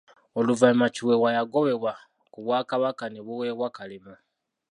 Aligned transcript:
Oluvannyuma 0.39 0.87
Kiweewa 0.95 1.29
yagobebwa 1.37 1.91
ku 2.31 2.39
Bwakabaka 2.45 3.05
ne 3.09 3.19
buweebwa 3.25 3.67
Kalema. 3.75 4.13